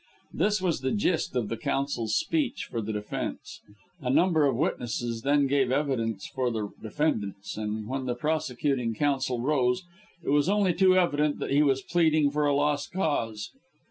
[0.33, 3.61] This was the gist of counsel's speech for the defence.
[3.99, 9.41] A number of witnesses then gave evidence for the defendants; and when the prosecuting counsel
[9.41, 9.83] rose,
[10.23, 13.51] it was only too evident that he was pleading for a lost cause.